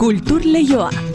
[0.00, 1.09] Kultur Leioa.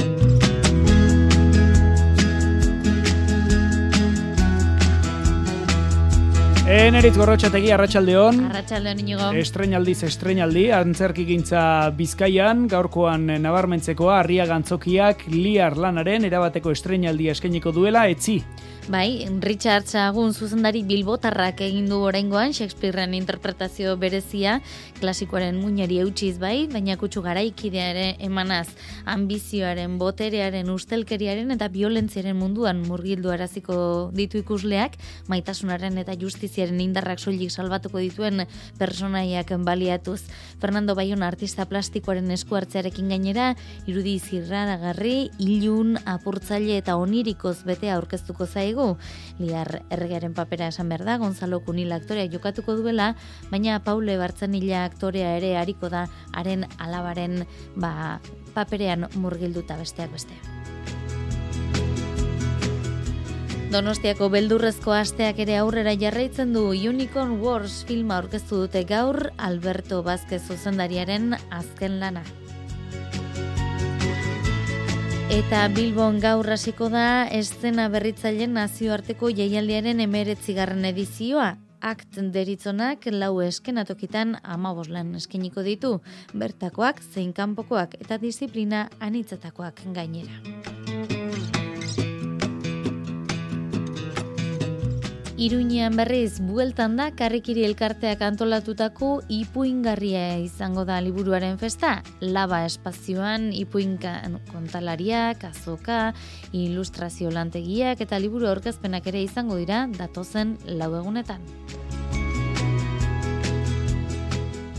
[6.66, 8.40] Eneritz gorrotxategi, arratsaldeon.
[8.48, 9.28] Arratxaldeon inigo.
[9.38, 11.62] Estrenaldiz estrenaldi, antzerki gintza
[11.94, 18.40] bizkaian, gaurkoan nabarmentzekoa, harria gantzokiak, liar lanaren, erabateko estrenaldi eskeniko duela, etzi.
[18.86, 24.60] Bai, Richard Sagun zuzendari bilbotarrak egin du oraingoan Shakespearean interpretazio berezia,
[25.00, 28.68] klasikoaren muñari eutxiz bai, baina kutsu garaikidea ere emanaz,
[29.10, 33.78] ambizioaren, boterearen, ustelkeriaren eta violentziaren munduan murgildu araziko
[34.14, 35.00] ditu ikusleak,
[35.34, 36.14] maitasunaren eta
[36.56, 38.46] justiziaren indarrak soilik salbatuko dituen
[38.80, 40.24] personaiak baliatuz.
[40.60, 43.56] Fernando Bayon artista plastikoaren esku hartzearekin gainera,
[43.88, 48.96] irudi zirraragarri, ilun, apurtzaile eta onirikoz betea aurkeztuko zaigu.
[49.40, 53.16] Liar erregaren papera esan behar da, Gonzalo Kunil aktorea jokatuko duela,
[53.52, 57.44] baina Paule Bartzanila aktorea ere hariko da, haren alabaren
[57.76, 58.22] ba,
[58.56, 60.55] paperean murgilduta besteak beste.
[63.76, 70.40] Donostiako beldurrezko asteak ere aurrera jarraitzen du Unicorn Wars filma aurkeztu dute gaur Alberto Vázquez
[70.48, 72.22] zuzendariaren azken lana.
[75.28, 81.58] Eta Bilbon gaur hasiko da eszena berritzaileen nazioarteko jaialdiaren emeretzigarren edizioa.
[81.84, 85.98] Akt deritzonak lau eskenatokitan amaboslan eskeniko ditu,
[86.32, 91.15] bertakoak, zein kanpokoak eta disiplina anitzatakoak gainera.
[95.36, 101.98] Iruñean berriz bueltan da karrikiri elkarteak antolatutako ipuingarria izango da liburuaren festa.
[102.22, 104.14] Laba espazioan ipuinka
[104.54, 106.14] kontalariak, azoka,
[106.56, 111.44] ilustrazio lantegiak eta liburu aurkezpenak ere izango dira datozen lau egunetan.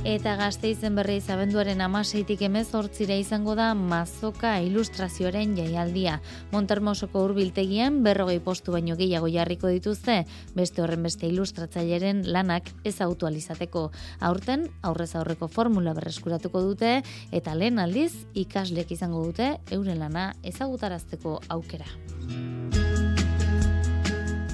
[0.07, 6.21] Eta gazte izen berri izabenduaren amaseitik emez hortzira izango da mazoka ilustrazioaren jaialdia.
[6.53, 10.21] Montermosoko urbiltegian berrogei postu baino gehiago jarriko dituzte,
[10.55, 13.89] beste horren beste ilustratzaileren lanak ez autualizateko.
[14.31, 17.00] Aurten, aurrez aurreko formula berreskuratuko dute,
[17.34, 18.12] eta lehen aldiz
[18.47, 21.91] ikaslek izango dute euren lana ezagutarazteko aukera.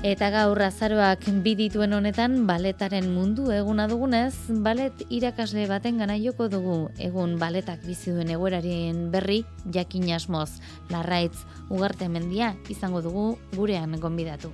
[0.02, 6.88] Eta gaur azaroak bidituen honetan baletaren mundu eguna dugunez, balet irakasle baten gana joko dugu
[6.98, 10.58] egun baletak bizi duen egoerarien berri jakin asmoz.
[10.90, 14.50] Larraitz ugarte mendia izango dugu gurean gonbidatu.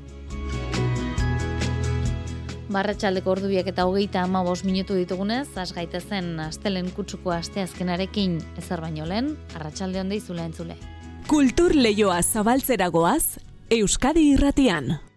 [2.69, 10.01] Barratxaldeko ordubiak eta hogeita ama minutu ditugunez, asgaitezen astelen kutsuko asteazkenarekin ezer baino lehen, arratsalde
[10.01, 10.77] honde izula entzule.
[11.27, 13.39] Kultur leioa zabaltzeragoaz,
[13.71, 15.08] Euskadi irratian.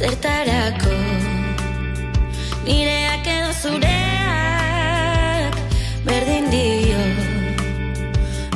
[0.00, 0.96] Zertarako.
[2.64, 5.52] Nireak edo zureak
[6.06, 7.02] Berdin dio.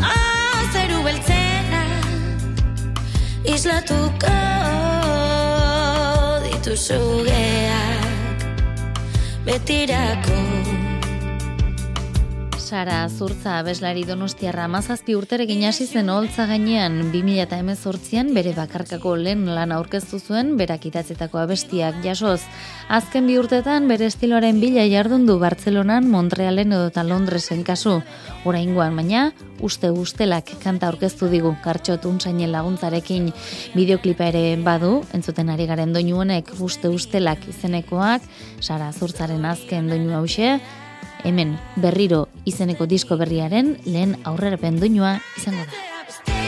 [0.00, 1.82] Oh, zeru beltzena
[3.44, 4.32] Islatuko
[6.46, 8.40] Dituzugeak
[9.44, 10.40] Betirako
[12.74, 19.70] Sara Zurtza abeslari donostiarra mazazpi urterekin hasi zen holtza gainean 2018an bere bakarkako lehen lan
[19.76, 22.40] aurkeztu zuen berak idatzetako abestiak jasoz.
[22.98, 28.00] Azken bi urtetan bere estiloaren bila jardun du Bartzelonan, Montrealen edo eta Londresen kasu.
[28.42, 29.28] Oraingoan baina,
[29.62, 33.30] uste ustelak kanta aurkeztu digu kartxot untsainen laguntzarekin
[33.78, 38.26] bideoklipa ere badu, entzuten ari garen doinu honek uste ustelak izenekoak,
[38.58, 40.56] Sara Zurtzaren azken doinu hause,
[41.24, 46.43] hemen berriro izeneko disko berriaren lehen aurrerapen doinua izango da.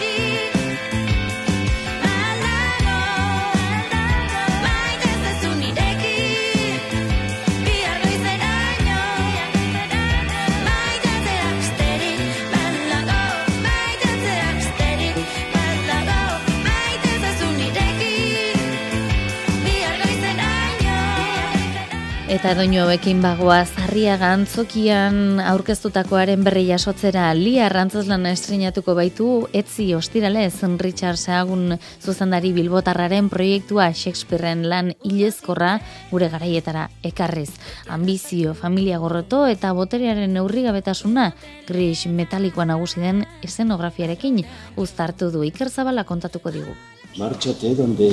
[22.26, 30.56] Eta doinu hauekin bagoa zarria gantzokian aurkeztutakoaren berri jasotzera li arrantzazlan estrenatuko baitu etzi ostiralez
[30.82, 35.78] Richard Seagun zuzendari bilbotarraren proiektua Shakespearean lan ilezkorra
[36.10, 37.52] gure garaietara ekarriz.
[37.86, 41.30] Ambizio, familia gorroto eta boterearen neurrigabetasuna
[41.70, 44.42] gris metalikoa nagusi den esenografiarekin
[44.76, 46.74] uztartu du Iker Zabala kontatuko digu.
[47.18, 48.10] Márchate donde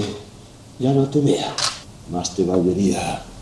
[0.78, 1.50] ya no te vea.
[2.12, 3.33] Más te valdría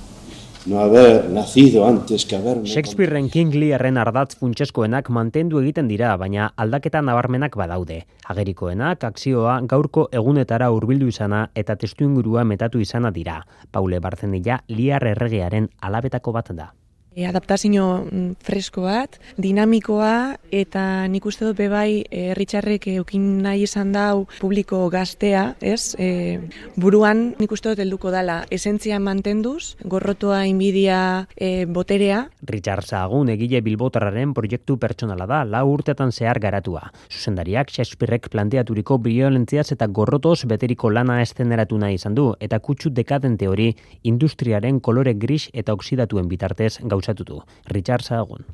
[0.66, 2.68] no haber nacido antes que haberme...
[2.68, 8.06] Shakespearen King Learren ardatz funtseskoenak mantendu egiten dira, baina aldaketa nabarmenak badaude.
[8.32, 13.42] Agerikoenak, akzioa, gaurko egunetara hurbildu izana eta testuingurua metatu izana dira.
[13.72, 16.72] Paule Barzenilla, Liar erregearen alabetako bat da.
[17.12, 22.06] E, adaptazio mm, fresko bat, dinamikoa eta nik uste dut bebai
[22.38, 25.92] Richardrek eukin nahi izan dau publiko gaztea, ez?
[26.00, 26.40] E,
[26.80, 32.22] buruan nik uste dut helduko dala esentzia mantenduz, gorrotoa inbidia e, boterea.
[32.48, 36.86] Richard Sagun egile bilbotarraren proiektu pertsonala da, lau urtetan zehar garatua.
[37.12, 43.52] Zuzendariak Shakespearek planteaturiko violentziaz eta gorrotoz beteriko lana esteneratu nahi izan du, eta kutsu dekadente
[43.52, 43.74] hori
[44.08, 47.44] industriaren kolore gris eta oksidatuen bitartez gau gauzatu du.
[47.66, 48.46] Richard Sahagún.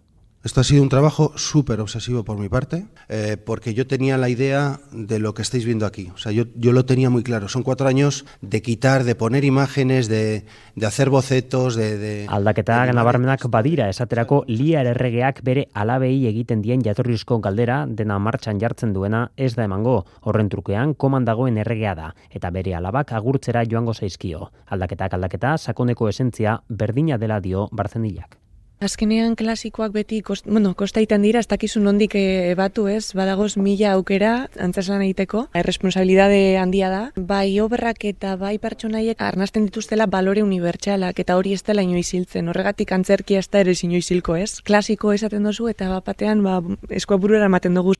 [0.47, 4.29] Esto ha sido un trabajo súper obsesivo por mi parte, eh, porque yo tenía la
[4.29, 6.09] idea de lo que estáis viendo aquí.
[6.15, 7.49] O sea, yo, yo lo tenía muy claro.
[7.49, 11.97] Son cuatro años de quitar, de poner imágenes, de, de hacer bocetos, de...
[11.97, 18.63] de Aldaketak nabarmenak badira, esaterako liar erregeak bere alabei egiten dien jatorrizko galdera, dena martxan
[18.63, 20.05] jartzen duena ez da emango.
[20.21, 24.53] Horren trukean, komandagoen erregea da, eta bere alabak agurtzera joango zaizkio.
[24.67, 28.46] Aldaketak aldaketa, sakoneko esentzia, berdina dela dio barzenilak.
[28.77, 32.13] Azkenean klasikoak beti kost, bueno, kostaiten dira, ez dakizu nondik
[32.59, 36.99] batu ez, badagoz mila aukera antzeslan egiteko, erresponsabilidade handia da.
[37.17, 42.51] Bai oberrak eta bai pertsonaiek arnasten dituztela balore unibertsalak eta hori ez dela inoiz hiltzen,
[42.53, 44.61] horregatik antzerkia ez da ere inoiz hilko ez.
[44.61, 47.97] Klasiko esaten dozu eta bapatean ba, eskoa burura ematen dugu.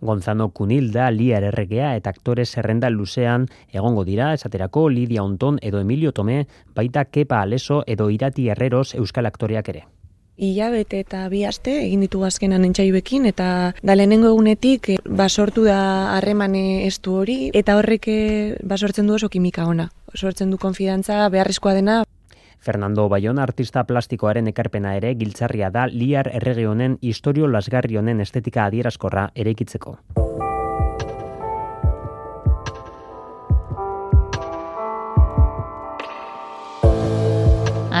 [0.00, 6.10] Gonzano Kunilda, Liar Erregea eta aktore zerrenda luzean egongo dira, esaterako Lidia Onton edo Emilio
[6.10, 9.86] Tome, baita Kepa Aleso edo Irati Herreros euskal aktoreak ere
[10.36, 13.48] hilabete eta bi aste egin ditu azkenan entzaiuekin eta
[13.82, 15.80] da lehenengo egunetik eh, basortu da
[16.16, 19.90] harremane estu hori eta horrek eh, basortzen du oso kimika ona.
[20.14, 22.02] Sortzen du konfidantza beharrizkoa dena.
[22.60, 28.66] Fernando Bayon artista plastikoaren ekarpena ere giltzarria da liar errege honen historio lasgarri honen estetika
[28.66, 29.96] adierazkorra eraikitzeko.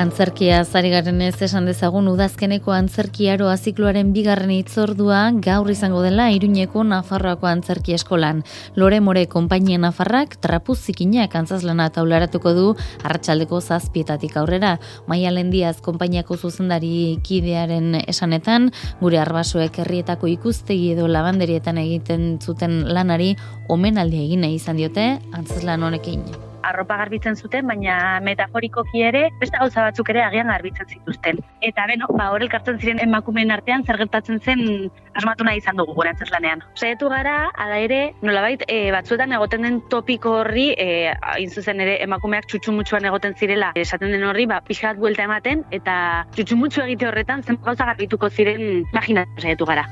[0.00, 6.86] Antzerkia zari garen ez esan dezagun udazkeneko antzerkiaroa zikloaren bigarren itzordua gaur izango dela iruñeko
[6.88, 8.40] Nafarroako antzerki eskolan.
[8.80, 12.66] Lore More konpainia Nafarrak trapuz zikinak antzazlana taularatuko du
[13.04, 14.78] hartxaldeko zazpietatik aurrera.
[15.06, 18.70] Maia Lendiaz konpainiako zuzendari kidearen esanetan,
[19.04, 23.34] gure arbasoek herrietako ikustegi edo labanderietan egiten zuten lanari
[23.68, 26.24] omenaldi egin izan diote antzazlan honekin
[26.62, 31.40] arropa garbitzen zuten, baina metaforikoki ere beste gauza batzuk ere agian garbitzen zituzten.
[31.60, 35.94] Eta beno, ba hor elkartzen ziren emakumeen artean zer gertatzen zen asmatu nahi izan dugu
[35.94, 36.62] gure lanean.
[36.74, 41.14] Saiatu gara, ala ere, nolabait e, batzuetan egoten den topiko horri, e,
[41.48, 46.84] zuzen ere emakumeak txutxumutxuan egoten zirela, esaten den horri, ba pixat buelta ematen eta txutxumutxu
[46.86, 48.62] egite horretan zen gauza garbituko ziren
[48.92, 49.88] imaginatu saiatu gara.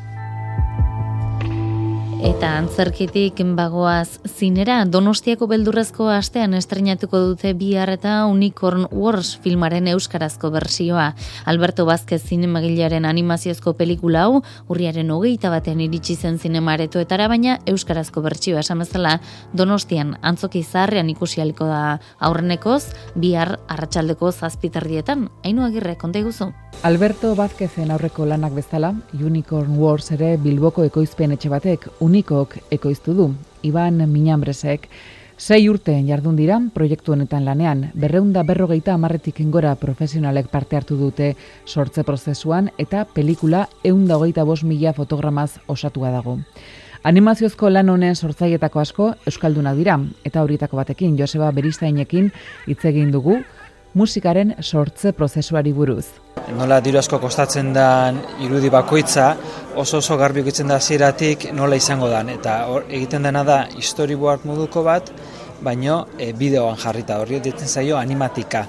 [2.19, 10.51] Eta antzerkitik bagoaz zinera, Donostiako beldurrezko astean estrenatuko dute bihar eta Unicorn Wars filmaren euskarazko
[10.51, 11.13] bersioa.
[11.47, 18.67] Alberto Vázquez zinemagilearen animaziozko pelikula hau, urriaren hogeita batean iritsi zen zinemaretoetara, baina euskarazko bertsioa
[18.67, 19.21] esamezela
[19.55, 22.83] Donostian antzoki zaharrean ikusi aliko da aurrenekoz,
[23.15, 25.29] bihar arratsaldeko zazpitardietan.
[25.45, 26.51] Hainu agirre, konta iguzu?
[26.83, 33.29] Alberto Vázquezen aurreko lanak bezala, Unicorn Wars ere Bilboko ekoizpen etxe batek unikok ekoiztu du,
[33.63, 34.89] Iban Minambresek,
[35.37, 41.35] sei urte jardun dira proiektu honetan lanean, berreunda berrogeita amarretik ingora profesionalek parte hartu dute
[41.67, 46.39] sortze prozesuan eta pelikula eunda hogeita bos mila fotogramaz osatua dago.
[47.07, 52.33] Animaziozko lan honen sortzaietako asko Euskaldunak dira, eta horietako batekin Joseba Beristainekin
[52.67, 53.39] hitz egin dugu,
[53.95, 56.07] musikaren sortze prozesuari buruz.
[56.57, 58.13] Nola diru asko kostatzen da
[58.45, 59.33] irudi bakoitza,
[59.77, 62.23] oso oso garbi egitzen da ziratik nola izango da.
[62.33, 65.13] Eta or, egiten dena da storyboard moduko bat,
[65.61, 68.65] baino e, bideoan jarrita horri ditzen zaio animatika.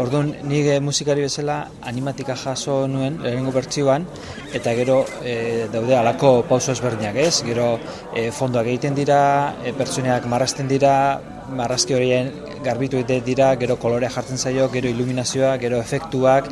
[0.00, 4.06] Orduan, nire musikari bezala animatika jaso nuen, lehenengo bertsioan,
[4.56, 7.74] eta gero e, daude alako pauso ezberdinak ez, gero
[8.16, 9.20] e, fondoak egiten dira,
[9.60, 10.94] e, pertsoneak marrasten dira,
[11.56, 12.30] marrazki horien
[12.64, 16.48] garbitu egite dira, gero kolorea jartzen zaio, gero iluminazioa, gero efektuak.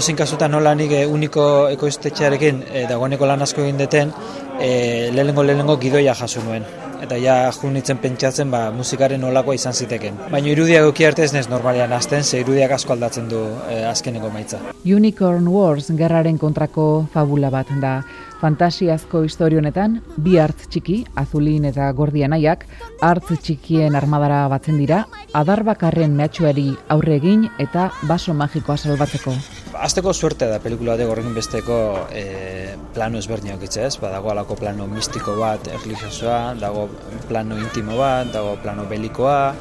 [0.00, 4.12] Zin kasutan nola nik uniko ekoiztetxearekin e, dagoeneko lan asko egin deten,
[4.60, 6.64] e, lehenengo lehenengo gidoia jaso nuen.
[7.02, 10.16] Eta ja junitzen pentsatzen ba, musikaren olakoa izan ziteken.
[10.32, 14.30] Baina irudiak euki arte ez nez normalean azten, ze irudiak asko aldatzen du e, azkeneko
[14.32, 14.62] maitza.
[14.84, 18.00] Unicorn Wars gerraren kontrako fabula bat da.
[18.40, 22.66] Fantasiazko historionetan, bi hartz txiki, azulin eta gordian aiak,
[23.00, 29.36] hartz txikien armadara batzen dira, adarbakarren mehatxuari aurre egin eta baso magikoa salbatzeko.
[29.76, 31.76] Azteko suerte da pelikula de gorrekin besteko
[32.14, 33.96] e, plano ezberdinak ez?
[34.00, 36.88] Badago alako plano mistiko bat, erlijiosoa, dago
[37.28, 39.54] plano intimo bat, dago plano belikoa,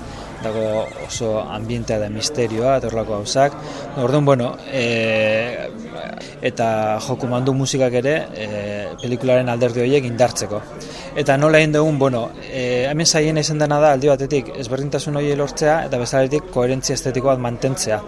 [0.44, 3.58] dago oso ambientea da misterioa, eta horrelako gauzak.
[4.04, 5.70] Orduan, bueno, e,
[6.46, 6.68] eta
[7.08, 8.50] joku mandu musikak ere e,
[9.02, 10.62] pelikularen alderdi horiek indartzeko.
[11.16, 15.36] Eta nola egin dugun, bueno, e, hemen zaien izan dena da aldi batetik ezberdintasun hori
[15.40, 18.02] lortzea eta bezaletik koherentzia estetiko bat mantentzea.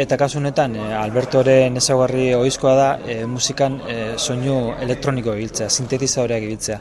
[0.00, 6.46] Eta kasu honetan, e, Albertoren ezaugarri ohizkoa da e, musikan e, soinu elektroniko ibiltzea, sintetizadoreak
[6.46, 6.78] ibiltzea.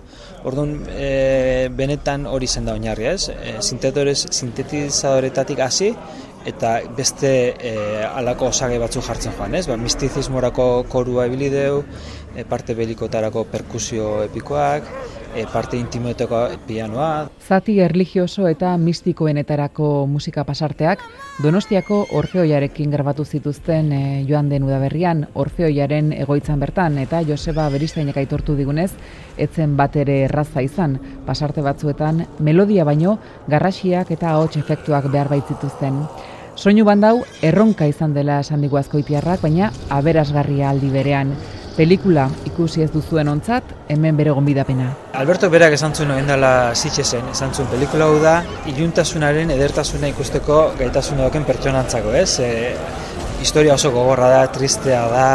[0.48, 3.28] Orduan, e, benetan hori zen da oinarri, ez?
[3.34, 5.90] E, sintetizadoretatik hasi
[6.48, 7.74] eta beste e,
[8.08, 9.68] alako osagai batzu jartzen joan, ez?
[9.68, 11.84] Ba, mistizismorako korua ibilideu,
[12.32, 14.88] e, parte belikotarako perkusio epikoak,
[15.36, 17.30] e, parte intimoeteko pianoa.
[17.48, 21.04] Zati erligioso eta mistikoenetarako musika pasarteak
[21.44, 28.56] Donostiako Orfeoiarekin grabatu zituzten e, joan den udaberrian Orfeoiaren egoitzan bertan eta Joseba Beristainek aitortu
[28.56, 28.92] digunez
[29.38, 36.04] etzen bat ere erraza izan pasarte batzuetan melodia baino garrasiak eta ahots efektuak behar baitzituzten.
[36.60, 41.32] Soinu bandau erronka izan dela esan digu azkoitiarrak, baina aberasgarria aldi berean.
[41.80, 44.90] Pelikula ikusi ez duzuen ontzat, hemen bere gonbidapena.
[45.16, 48.34] Alberto berak esan zuen oen dela zitxesen, esan zuen pelikula hau da,
[48.68, 52.34] iluntasunaren edertasuna ikusteko gaitasuna doken pertsonantzako, ez?
[52.44, 52.74] E,
[53.40, 55.30] historia oso gogorra da, tristea da,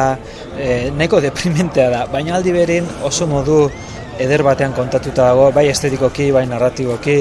[0.58, 3.62] e, nahiko deprimentea da, baina aldi berin oso modu
[4.18, 7.18] eder batean kontatuta dago, bai estetikoki, bai narratiboki,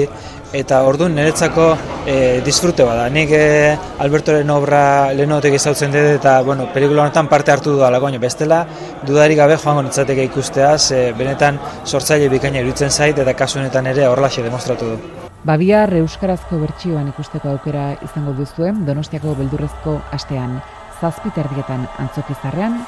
[0.54, 1.66] eta orduan niretzako
[2.06, 3.08] e, disfrute bada.
[3.10, 3.74] Nik e,
[4.04, 8.64] Albertoren obra lehenotek izautzen dut eta bueno, pelikula honetan parte hartu du alako, bestela
[9.06, 14.06] dudarik gabe joango nitzateke ikusteaz, e, benetan sortzaile bikaina iruditzen zait eta kasu honetan ere
[14.06, 14.98] horrelaxe demostratu du.
[15.44, 20.62] Babiar Euskarazko bertsioan ikusteko aukera izango duzuen Donostiako beldurrezko astean.
[21.02, 22.78] Zazpiterdietan antzokizarrean,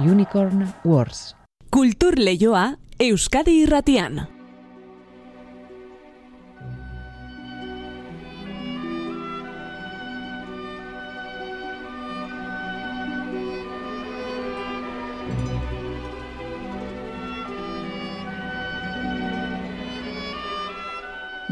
[0.00, 1.34] Unicorn Wars.
[1.68, 4.22] Kultur lehioa Euskadi irratian.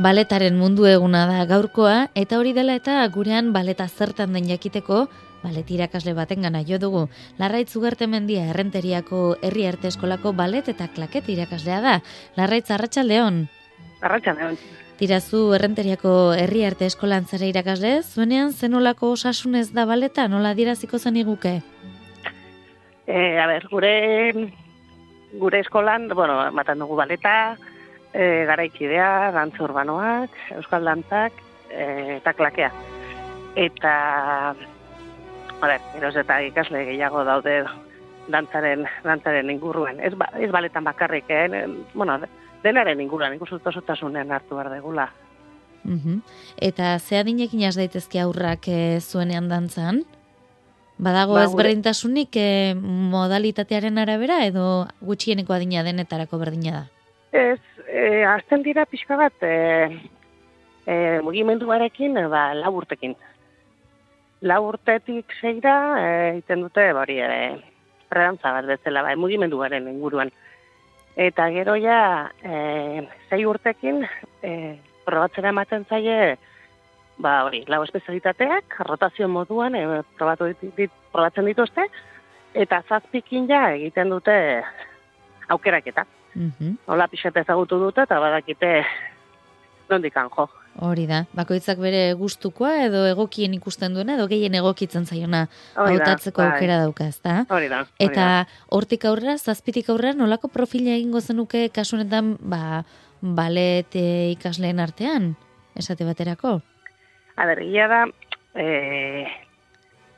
[0.01, 5.11] Baletaren mundu eguna da gaurkoa, eta hori dela eta gurean baleta zertan den jakiteko,
[5.45, 7.09] balet irakasle baten gana jo dugu.
[7.39, 11.99] Larraitz Ugarte mendia errenteriako herri arte eskolako balet eta klaket irakaslea da.
[12.37, 13.45] Larraitz Arratxaldeon.
[14.01, 14.59] Arratxaldeon.
[14.95, 21.19] Tirazu errenteriako herri arte eskolan zara irakasle, zuenean zenolako osasunez da baleta, nola diraziko zen
[21.19, 21.57] iguke?
[23.07, 23.95] E, a ber, gure,
[25.41, 27.35] gure eskolan, bueno, matan dugu baleta,
[28.13, 32.71] e, garaikidea, dantz urbanoak, euskal dantzak, e, eta klakea.
[33.59, 33.97] Eta,
[35.69, 37.63] ber, eroz eta ikasle gehiago daude
[38.29, 40.01] dantzaren, dantzaren inguruen.
[40.01, 41.67] Ez, ba, ez baletan bakarrik, eh?
[41.95, 42.19] bueno,
[42.65, 45.11] denaren inguruan, ikusut osotasunen hartu behar degula.
[45.85, 46.21] Uh
[46.57, 50.05] Eta ze adinekin jas daitezke aurrak e, zuenean dantzan?
[50.97, 56.85] Badago ba, ezberdintasunik e, modalitatearen arabera edo gutxieneko adina denetarako berdina da?
[57.35, 59.91] Ez, e, azten dira pixka bat e,
[60.87, 63.17] e, mugimenduarekin ba, lau urtekin.
[64.45, 66.09] Lau urtetik zeira, e,
[66.39, 67.29] iten dute, bari, e,
[68.13, 70.33] predantza bat bezala, ba, mugimenduaren inguruan.
[71.17, 74.03] Eta gero ja, e, zei urtekin,
[74.43, 74.75] e,
[75.07, 76.35] probatzera ematen zaie,
[77.17, 81.89] ba, hori, lau espezialitateak, rotazio moduan, e, probatu dit, dit, probatzen dituzte,
[82.55, 84.37] eta zazpikin ja egiten dute
[85.49, 86.07] aukeraketa.
[86.35, 88.71] Mm Hola pixete ezagutu dute eta badakite
[89.91, 90.49] nondikan jo.
[90.83, 95.45] Hori da, bakoitzak bere gustukoa edo egokien ikusten duena edo gehien egokitzen zaiona
[95.79, 96.49] hautatzeko bai.
[96.51, 97.37] aukera dauka, ezta?
[97.55, 97.85] Hori da.
[98.03, 98.27] Eta
[98.75, 102.83] hortik aurrera, zazpitik aurrera, nolako profila egingo zenuke kasunetan, ba,
[103.23, 105.37] balet e, ikasleen artean,
[105.79, 106.59] esate baterako?
[107.37, 107.63] A ber,
[107.95, 108.05] da,
[108.59, 108.67] e,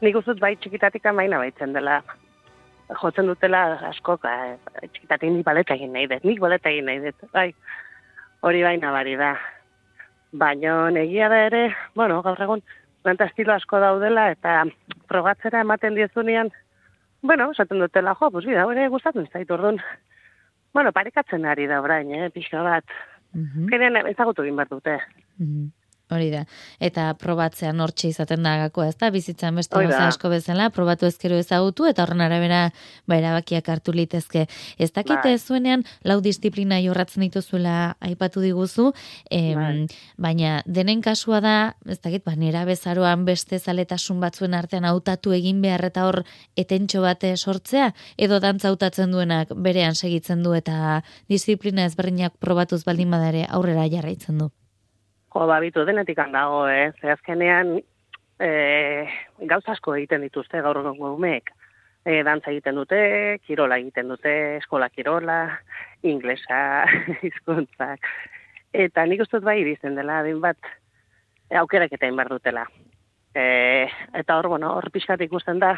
[0.00, 2.00] nik uzut bai txikitatik amaina baitzen dela
[2.94, 4.56] jotzen dutela asko, eh,
[4.92, 7.50] txikitatik ni baleta egin nahi dut, nik baleta egin nahi dut, bai,
[8.46, 9.34] hori bai nabari da.
[10.32, 11.62] Baina negia da ere,
[11.94, 12.62] bueno, gaur egun,
[13.04, 14.64] nanta estilo asko daudela, eta
[15.08, 16.50] probatzera ematen diezunean,
[17.22, 19.78] bueno, esaten dutela, jo, pues bida, hori gustatzen zaitu, orduan,
[20.74, 22.84] bueno, parekatzen ari da orain, eh, pixka bat.
[23.32, 23.68] Mhm.
[23.70, 24.98] Geren ezagutu egin behar dute.
[25.38, 25.70] Mhm.
[26.06, 26.44] Hori da.
[26.78, 29.08] Eta probatzean hortxe izaten da gakoa, ez da?
[29.10, 32.60] Bizitzan beste gauza asko bezala, probatu ezkero ezagutu, eta horren arabera
[33.10, 34.44] ba, erabakiak hartu litezke.
[34.78, 35.38] Ez dakite Bai.
[35.38, 38.92] zuenean, lau disiplina jorratzen dituzuela aipatu diguzu,
[39.30, 39.86] em, Bai.
[40.16, 41.56] baina denen kasua da,
[41.90, 46.22] ez dakit, ba, nera bezaroan beste zaletasun batzuen artean hautatu egin behar eta hor
[46.54, 53.10] etentxo bate sortzea, edo dantza hautatzen duenak berean segitzen du eta disiplina ezberdinak probatuz baldin
[53.10, 54.52] badare aurrera jarraitzen du.
[55.36, 56.92] Jo, babitu denetik handago, eh?
[56.96, 57.74] Ze azkenean,
[58.40, 58.48] e,
[59.50, 61.50] gauza asko egiten dituzte gaur egungo umeek.
[62.06, 63.00] E, dantza egiten dute,
[63.44, 65.36] kirola egiten dute, eskola kirola,
[66.08, 66.60] inglesa,
[67.26, 68.08] hizkuntzak.
[68.86, 70.72] Eta nik uste bai irizten dela, adin bat,
[71.50, 72.64] e, aukerak eta inbar dutela.
[73.36, 73.44] E,
[74.16, 75.74] eta hor, bueno, hor pixkat ikusten da,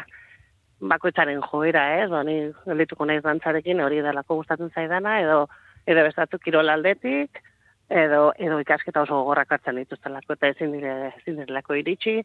[0.79, 2.07] bakoitzaren joera, ez?
[2.15, 5.47] Ba, ni geldituko naiz dantzarekin, hori delako gustatzen zaidana, edo,
[5.83, 7.43] edo bestatu kirola aldetik,
[7.89, 12.19] edo edo ikasketa oso gogorrak hartzen dituztelako eta ezin dire ezin direlako iritsi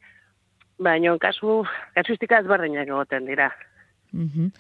[0.79, 1.63] baina kasu
[1.95, 3.51] kasuistika ezberdinak egoten dira
[4.15, 4.53] Mhm.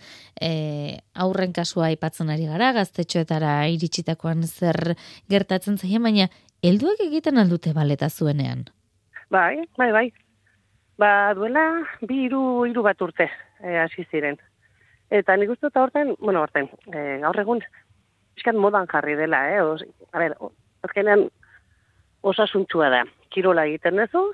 [0.43, 4.97] E, aurren kasua aipatzen ari gara, gaztetxoetara iritsitakoan zer
[5.31, 6.27] gertatzen zaien, baina
[6.65, 8.65] helduek egiten aldute baleta zuenean.
[9.31, 10.13] bai bai bai
[10.99, 11.63] ba duela
[12.03, 13.29] bi hiru hiru bat urte
[13.63, 14.37] eh, hasi ziren
[15.11, 17.63] eta nik uste dut aurten bueno aurten e, gaur egun
[18.35, 19.83] pixkat modan jarri dela eh Os,
[20.13, 20.37] a ber
[20.85, 21.29] azkenean
[22.23, 23.03] osasuntsua da
[23.35, 24.25] kirola egiten duzu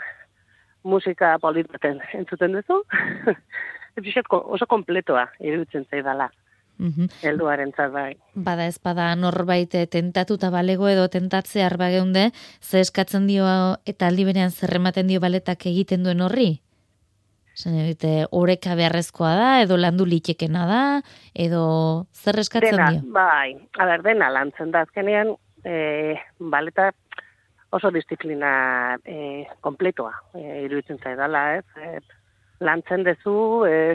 [0.84, 2.82] musika polit baten entzuten duzu
[4.56, 6.30] oso kompletoa iruditzen zaidala
[6.80, 7.10] Mhm.
[7.20, 12.30] helduarentzat bai Bada ez bada norbait eh, tentatuta balego edo tentatzear bageunde,
[12.62, 13.44] ze eskatzen dio
[13.84, 16.62] eta aldi berean zer ematen dio baletak egiten duen horri?
[17.54, 20.80] Zen egite, oreka beharrezkoa da, edo landu litekena da,
[21.34, 23.02] edo zer eskatzen dena, dio?
[23.12, 26.90] bai, a ber, dena lantzen da, azkenean, e, baleta
[27.70, 31.64] oso disiplina e, kompletoa, e, iruditzen zaidala, ez?
[31.76, 32.00] E,
[32.60, 33.94] lantzen dezu, e,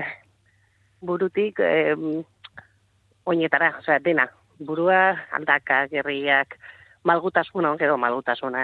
[1.01, 1.95] burutik, e,
[3.25, 4.29] oinetara, osea, dena,
[4.59, 6.55] burua, aldaka, gerriak,
[7.05, 8.63] malgutasuna, gero malgutasuna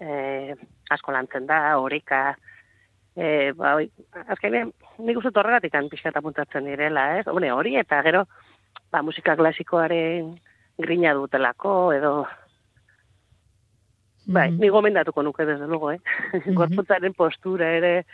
[0.00, 0.54] e,
[0.90, 2.32] asko lantzen da, oreka,
[3.14, 3.88] e, ba, oi,
[4.32, 4.72] azkenean,
[5.04, 7.26] nik uste horregatik pixka eta puntatzen direla, ez?
[7.26, 8.24] Hombre, hori eta gero,
[8.90, 10.38] ba, musika klasikoaren
[10.78, 12.26] grina dutelako, edo,
[14.26, 14.60] bai, Mhm.
[14.60, 16.00] ni gomendatuko nuke, desde luego, eh?
[16.86, 18.06] Gorputzaren postura ere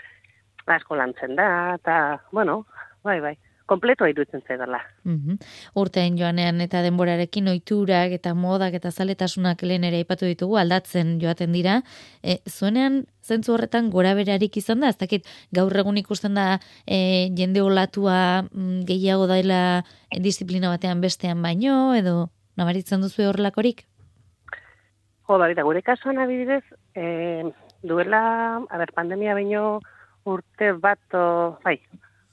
[0.66, 2.66] asko lantzen da, eta, bueno,
[3.02, 3.34] bai, bai,
[3.66, 4.78] kompletoa iruditzen zaidala.
[5.04, 5.38] Mhm.
[5.74, 11.52] Urteen joanean eta denborarekin ohiturak eta modak eta zaletasunak lehen ere aipatu ditugu aldatzen joaten
[11.52, 11.82] dira.
[12.22, 17.30] E, zuenean zentzu horretan gora berarik izan da, ez dakit gaur egun ikusten da e,
[17.36, 19.82] jende olatua mm, gehiago daila
[20.20, 23.84] disiplina batean bestean baino, edo nabaritzen duzu horrelakorik?
[25.28, 26.64] Jo, bai, da, gure kasuan adibidez,
[26.94, 27.44] eh,
[27.82, 28.22] duela,
[28.68, 29.80] a ber, pandemia baino
[30.28, 31.78] urte bat, o, bai,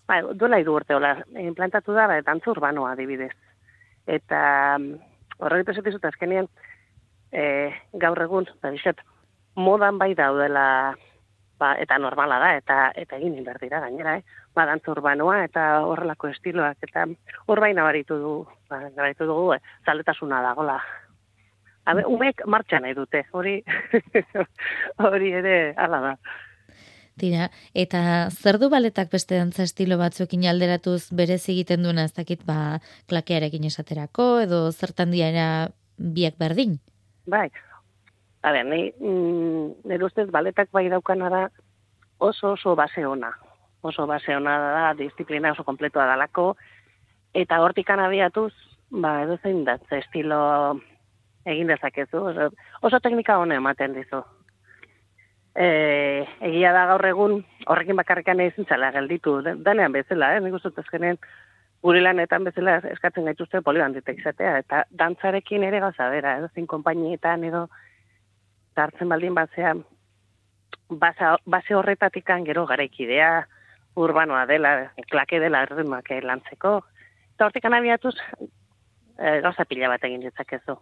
[0.07, 3.31] bai, duela hiru urte, hola, implantatu da, bai, dantza urbanoa adibidez.
[4.07, 4.41] Eta
[4.77, 4.99] mm,
[5.39, 6.49] horrek pesatu zut azkenean,
[7.31, 8.99] eh, gaur egun, ba, bizet,
[9.55, 10.65] modan bai daudela,
[11.59, 14.40] ba, eta normala da, eta eta egin dira gainera, eh?
[14.55, 17.05] Ba, dantza urbanoa eta horrelako estiloak, eta
[17.47, 18.33] hor bai nabaritu du,
[18.69, 20.81] ba, nabaritu dugu, eh, zaletasuna dagola
[21.89, 23.55] Habe, umek martxa nahi dute, hori
[25.07, 26.13] hori ere hala da.
[27.21, 32.45] Tira, eta zer du baletak beste dantza estilo batzuekin alderatuz berez egiten duena ez dakit
[32.45, 32.79] ba
[33.11, 35.47] klakearekin esaterako edo zertan diara
[35.97, 36.77] biak berdin?
[37.25, 37.49] Bai.
[38.41, 41.41] A ber, ni, mm, nire ustez baletak bai daukana da
[42.17, 43.33] oso oso base ona.
[43.81, 46.55] Oso base ona da, disiplina oso kompletoa dalako,
[47.33, 48.53] eta hortikan abiatuz,
[48.91, 50.41] ba, edo zein datze estilo
[51.45, 52.21] egin dezakezu.
[52.31, 52.49] Oso,
[52.81, 54.21] oso teknika hona ematen dizu.
[55.55, 55.67] E,
[56.47, 60.43] egia da gaur egun horrekin bakarrikan ezin zela gelditu, de- denean bezala, eh?
[60.43, 61.17] nik uste dut azkenean
[61.83, 67.43] gure lanetan bezala eskatzen gaituzte polibanditek izatea, eta dantzarekin ere gauza bera, edo zein konpainietan
[67.49, 67.65] edo
[68.77, 69.73] hartzen baldin batzea
[70.89, 73.31] basa, base horretatikan gero garaikidea
[73.95, 76.79] urbanoa dela, klake dela erritmak lantzeko,
[77.35, 78.15] eta hortikan abiatuz
[79.17, 80.77] e, gauza pila bat egin ditzakezu.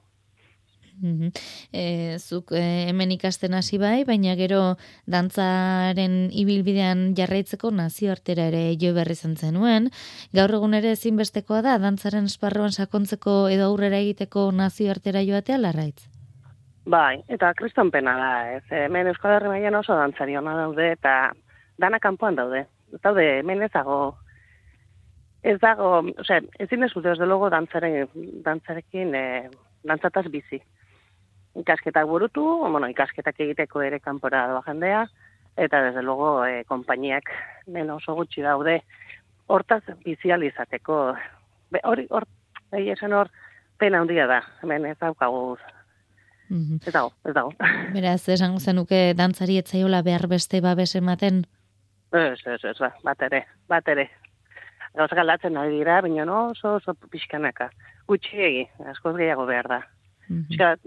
[0.99, 1.31] Mhm.
[1.71, 4.75] E, zuk e, hemen ikasten hasi bai, baina gero
[5.07, 9.89] dantzaren ibilbidean jarraitzeko nazioartera ere jo berri izan zenuen.
[10.35, 16.09] Gaur egun ere ezinbestekoa da dantzaren esparruan sakontzeko edo aurrera egiteko nazioartera joatea larraitz.
[16.89, 18.63] Bai, eta kristonpena da, ez.
[18.73, 21.31] Hemen Euskal Herri mailan oso dantzari ona daude, eta
[21.79, 22.65] dana kanpoan daude.
[22.93, 23.61] Ez daude, hemen
[25.41, 28.09] Ez dago, osea, ezin ez dute, desde logo, dantzaren,
[28.43, 29.49] dantzarekin, e,
[29.87, 30.59] dantzataz bizi.
[31.55, 35.05] Ikasketak burutu, bueno, ikasketak egiteko ere kanpora doa jendea,
[35.55, 37.31] eta desde logo, e, konpainiak,
[37.67, 38.81] nena oso gutxi daude,
[39.47, 41.15] hortaz bizial izateko.
[41.71, 42.27] Be, hori, hor,
[42.71, 43.31] behi esan hor,
[43.79, 45.57] pena handia da, hemen ez daukagu,
[46.49, 46.81] Mhm.
[46.85, 47.53] ez dago, ez dago.
[47.93, 51.45] Beraz, esango zenuke dantzari etzaiola behar beste babes ematen?
[52.11, 54.09] Ez, ez, ez, ba, bat ere, bat ere.
[54.97, 57.69] Gauzak aldatzen ari dira, baina no, oso, oso pixkanaka.
[58.09, 59.81] Gutxiegi, askoz gehiago behar da.
[60.27, 60.77] Mhm.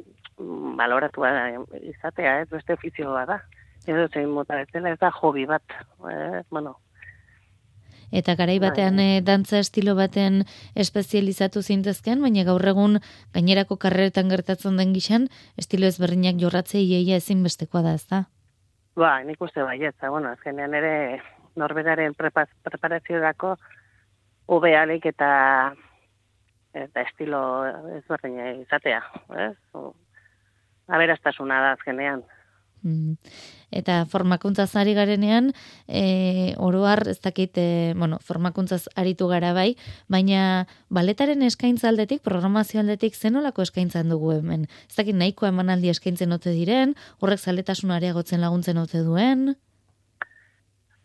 [0.40, 1.42] Mm, baloratua da,
[1.80, 3.42] izatea, ez beste ofizio bat da.
[3.86, 5.62] Ez zein mota ez dela, ez da hobi bat.
[6.10, 6.78] Eh, bueno,
[8.12, 10.42] Eta garai batean eh, dantza estilo baten
[10.76, 12.98] espezializatu zintezken, baina gaur egun
[13.32, 18.20] gainerako karreretan gertatzen den gixan, estilo ezberdinak jorratzea iaia ezinbestekoa da, ez da?
[18.96, 21.22] Ba, nik uste baiet, bueno, azkenean ere
[21.56, 23.56] norberaren prepa, preparaziorako
[24.52, 25.30] hobealik eta
[26.72, 27.40] eta estilo
[27.98, 29.02] ezberdina izatea,
[29.36, 29.56] ez?
[29.76, 29.92] O,
[30.88, 32.22] aberastasuna da azkenean.
[32.82, 33.16] Mhm.
[33.72, 35.52] Eta formakuntzaz ari garenean,
[35.88, 39.76] e, oroar, ez dakit, e, bueno, formakuntzaz aritu gara bai,
[40.08, 44.66] baina baletaren eskaintza aldetik, programazio aldetik, zenolako eskaintzan dugu hemen?
[44.90, 49.54] Ez dakit nahiko emanaldi eskaintzen ote diren, horrek zaletasun areagotzen laguntzen ote duen?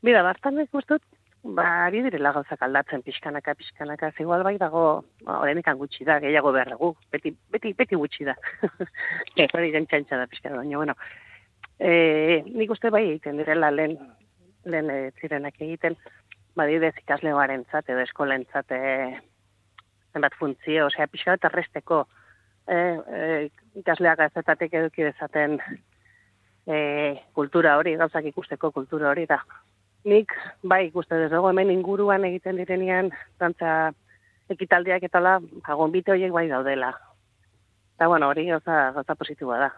[0.02, 1.02] Mira, bastan ez gustut,
[1.44, 5.40] ba, ari direla gauzak aldatzen pixkanaka, pixkanaka, ez igual bai dago, ba,
[5.80, 8.36] gutxi da, gehiago behar dugu, beti, beti, beti gutxi da.
[9.36, 10.96] Ez hori gentxantxa da pixkanaka, baina, bueno,
[11.80, 13.98] e, nik uste bai egiten direla lehen,
[14.66, 15.98] lehen e, zirenak egiten,
[16.58, 19.20] badidez ikaslegoaren zat, edo eskolentzat, e,
[20.14, 22.04] zenbat funtzio, osea, pixka bat arresteko,
[22.68, 23.24] e, e,
[23.84, 25.60] ikasleak azetatik eduki dezaten
[26.66, 26.78] e,
[27.38, 29.42] kultura hori, gauzak ikusteko kultura hori, da,
[30.08, 33.92] nik bai ikuste ez dago hemen inguruan egiten direnean dantza
[34.54, 36.94] ekitaldiak eta la agonbite horiek bai daudela.
[37.98, 39.70] Eta bueno, hori gauza, gauza positiboa da.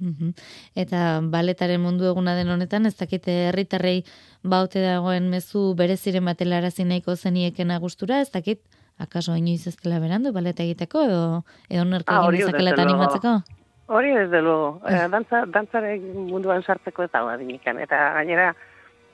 [0.00, 0.32] Mhm.
[0.76, 4.04] Eta baletaren mundu eguna den honetan, ez dakite herritarrei
[4.42, 8.60] baute dagoen mezu bereziren batelarazi nahiko zenieken gustura, ez dakit,
[8.98, 12.82] akaso inoiz ez dela berandu baleta egiteko, edo, edo nerko Ah, egin eta luego.
[12.82, 13.42] animatzeko?
[13.88, 17.78] Hori ez de luego, eh, dantza, dantzaren munduan sartzeko ez dago adinikan.
[17.78, 18.54] Eta gainera,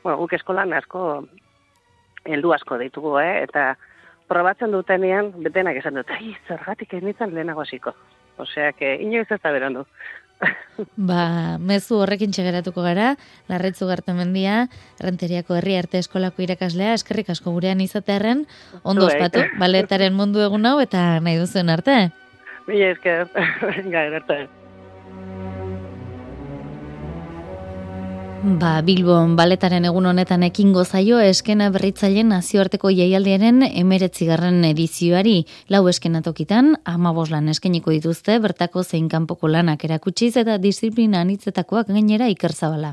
[0.02, 1.28] bueno, guk eskolan asko
[2.24, 3.42] heldu asko ditugu, eh?
[3.44, 3.76] eta
[4.26, 7.92] probatzen dutenean, betenak esan dut, ai, zergatik ez nintzen lehenago hasiko.
[8.38, 9.84] Osea, que inoiz ez da berandu.
[11.11, 13.14] Ba, mezu horrekin txegeratuko gara,
[13.50, 14.64] larretzu gartamendia,
[15.02, 18.44] renteriako herri arte eskolako irakaslea, eskerrik asko gurean izatearen,
[18.83, 22.11] ondo ospatu, baletaren mundu egun hau eta nahi duzuen arte.
[22.66, 23.26] Mila esker,
[23.70, 24.44] venga, erte.
[28.44, 35.46] Ba, Bilbon baletaren egun honetan ekingo zaio eskena berritzaileen nazioarteko jaialdiaren emeretzigarren edizioari.
[35.72, 42.28] Lau eskenatokitan, amabos lan eskeniko dituzte, bertako zein kanpoko lanak erakutsiz eta disiplina anitzetakoak gainera
[42.35, 42.92] ikerzabala.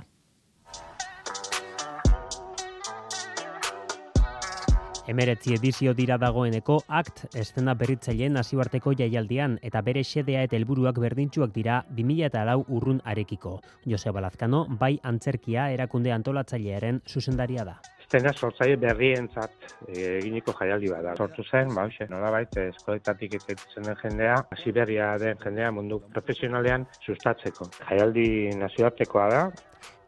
[5.12, 11.52] Emeretzi edizio dira dagoeneko akt estena berritzaileen nazioarteko jaialdian eta bere xedea eta helburuak berdintsuak
[11.52, 13.58] dira 2004 urrun arekiko.
[13.93, 17.74] Joseba Lazkano, bai antzerkia erakunde antolatzailearen zuzendaria da.
[18.06, 21.17] Estena sortzaile berrientzat eh, eginiko jaialdi bat da.
[21.19, 26.00] Sortu zen, ba, hoxe, nolabait, eh, eskoletatik eten den jendea, hasi berria den jendea mundu
[26.15, 27.67] profesionalean sustatzeko.
[27.89, 28.30] Jaialdi
[28.63, 29.43] nazioartekoa da,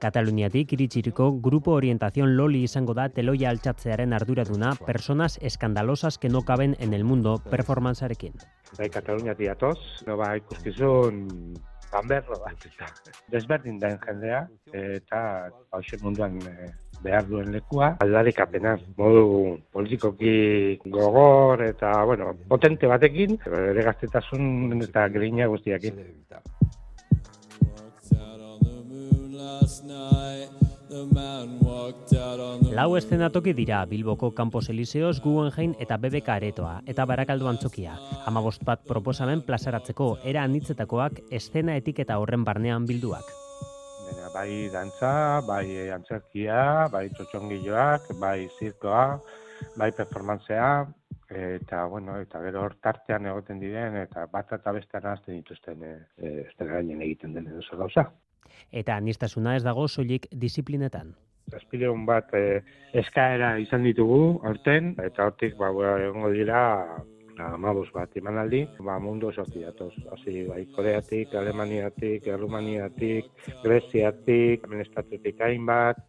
[0.04, 6.76] Kataluniatik iritsiriko Grupo Orientación Loli izango da teloia altxatzearen arduraduna personas escandalosas que no caben
[6.80, 8.34] en el mundo performancearekin.
[8.78, 11.24] bai Kataluniatik datoz, no ba ikuskizun
[11.94, 12.90] ganberro bat, eta
[13.32, 15.20] desberdin den jendea, eta
[15.72, 16.72] hauxe munduan eh,
[17.06, 19.26] behar duen lekua, aldarikapena, modu
[19.72, 26.02] politikoki gogor eta, bueno, potente batekin, ere gaztetasun eta grina guztiakin.
[32.74, 37.94] Lau eszenatoki dira Bilboko Campos Elíseos, Guggenheim eta BBK Aretoa eta Barakaldo Antzokia.
[38.26, 43.30] Hamabost bat proposamen plazaratzeko era anitzetakoak eszena etiketa horren barnean bilduak.
[44.08, 45.14] Dena, bai dantza,
[45.48, 49.06] bai antzerkia, bai txotxongiloak, bai zirkoa,
[49.78, 50.74] bai performantzea,
[51.30, 55.96] eta, bueno, eta gero hor tartean egoten diren, eta bat eta bestean azten dituzten, e,
[56.18, 58.10] e, egiten den edo gauza.
[58.72, 61.14] Eta anistasuna ez dago soilik disiplinetan.
[61.52, 62.62] Zazpileun bat e,
[63.04, 66.62] eskaera izan ditugu aurten, eta hortik ba, ba, egongo dira
[67.40, 69.94] amabos bat emanaldi, ba, mundu osotik datoz.
[70.14, 73.30] Hasi, bai, Koreatik, Alemaniatik, Errumaniatik,
[73.66, 76.02] Greziatik, hemen estatutik hainbat.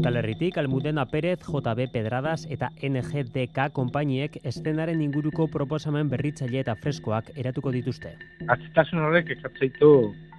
[0.00, 7.28] Euskal Herritik, Almudena Perez, JB Pedradas eta NGDK konpainiek estenaren inguruko proposamen berritzaile eta freskoak
[7.36, 8.14] eratuko dituzte.
[8.48, 9.90] Atzitasun horrek ekatzeitu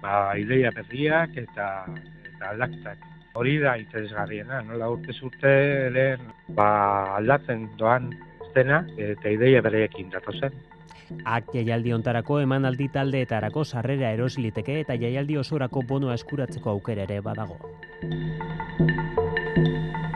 [0.02, 1.68] ba, ideia berriak eta,
[2.26, 3.06] eta aldaktak.
[3.38, 5.54] Hori da interesgarriena, nola urte zurte
[5.94, 6.26] lehen
[6.58, 8.10] ba, aldatzen doan
[8.50, 10.58] zena eta ideia berriekin datozen.
[11.22, 17.20] Ak jaialdi ontarako emanaldi taldeetarako sarrera erosi liteke eta jaialdi osorako bonoa eskuratzeko aukera ere
[17.22, 17.60] badago.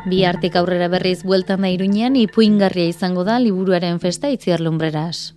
[0.06, 5.34] Bi artik aurrera berriz bueltan da iruñean ipuingarria izango da liburuaren festa itziar lumbreras.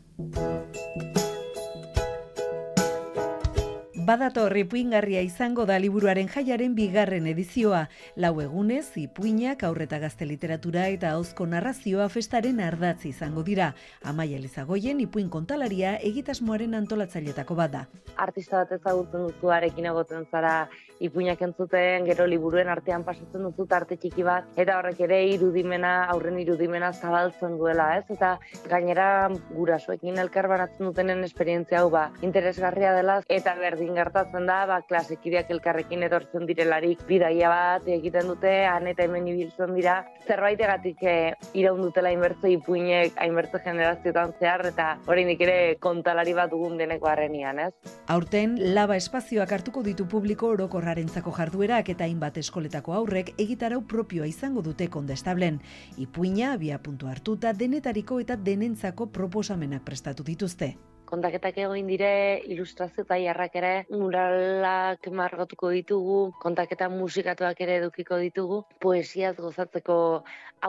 [4.10, 7.84] Badator ipuingarria izango da liburuaren jaiaren bigarren edizioa.
[8.18, 13.68] Lau egunez, ipuinak aurreta gazte literatura eta hauzko narrazioa festaren ardatz izango dira.
[14.02, 17.84] Amaia Elizagoien ipuin kontalaria egitasmoaren antolatzailetako bada.
[18.18, 20.56] Artista bat ezagutzen duzu arekin egoten zara
[21.00, 26.40] ipuinak entzuten, gero liburuen artean pasatzen duzu arte txiki bat, eta horrek ere irudimena, aurren
[26.42, 28.10] irudimena zabaltzen duela, ez?
[28.18, 28.34] Eta
[28.68, 34.80] gainera gurasoekin elkar banatzen dutenen esperientzia hau ba, interesgarria dela, eta berdin gertatzen da, ba,
[34.88, 41.16] klasekideak elkarrekin etortzen direlarik bidaia bat egiten dute, han eta hemen ibiltzen dira, zerbaitegatik e,
[41.60, 47.60] iraun dutela inbertze ipuinek, hainbertze generazioetan zehar, eta oraindik ere kontalari bat dugun deneko harrenian,
[47.68, 47.72] ez?
[48.16, 54.64] Aurten, laba espazioak hartuko ditu publiko orokorrarentzako jarduerak eta hainbat eskoletako aurrek egitarau propioa izango
[54.66, 55.60] dute kondestablen.
[55.98, 60.76] Ipuina, abia puntu hartuta, denetariko eta denentzako proposamenak prestatu dituzte
[61.10, 62.12] kontaketak egin dire,
[62.54, 69.98] ilustrazio eta jarrak ere, muralak margotuko ditugu, kontaketa musikatuak ere edukiko ditugu, poesiaz gozatzeko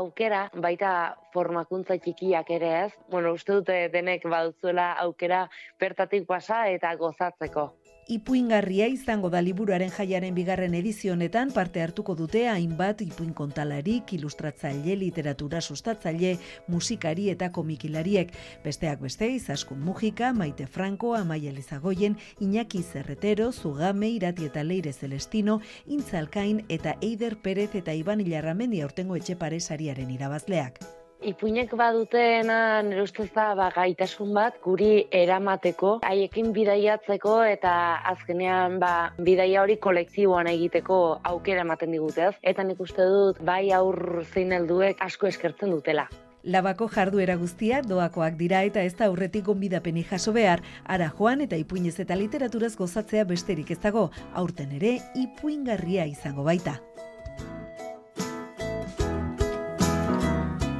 [0.01, 0.95] aukera, baita
[1.35, 2.91] formakuntza txikiak ere ez.
[3.11, 5.45] Bueno, uste dute denek baduzuela aukera
[5.83, 7.71] bertatik pasa eta gozatzeko
[8.11, 15.61] ipuingarria izango da liburuaren jaiaren bigarren edizionetan parte hartuko dute hainbat ipuin kontalarik, ilustratzaile, literatura
[15.61, 16.35] sustatzaile,
[16.67, 18.35] musikari eta komikilariek.
[18.65, 25.61] Besteak beste, izaskun mugika, maite franco, amaia elizagoien, Iñaki Zerretero, Zugame, Irati eta Leire Celestino,
[25.87, 31.00] Intzalkain eta Eider Perez eta Iban Ilarramendi aurtengo etxe pare sariaren irabazleak.
[31.21, 37.73] Ipuinek badutena nire ustez da ba, gaitasun bat guri eramateko, haiekin bidaiatzeko eta
[38.09, 42.33] azkenean ba, bidaia hori kolektiboan egiteko aukera ematen digutez.
[42.41, 46.09] Eta nik uste dut bai aur zein helduek asko eskertzen dutela.
[46.41, 51.61] Labako jarduera guztiak doakoak dira eta ez da aurretik gonbidapeni jaso behar, ara joan eta
[51.61, 56.79] ipuinez eta literaturaz gozatzea besterik ez dago, aurten ere ipuingarria izango baita.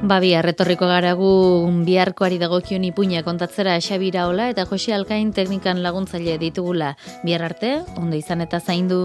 [0.01, 1.29] Babi, arretorriko garagu
[1.85, 6.95] biharkoari dagokion ipuina kontatzera Xabira Ola eta Jose Alkain teknikan laguntzaile ditugula.
[7.23, 9.01] Bihar arte, ondo izan eta zaindu.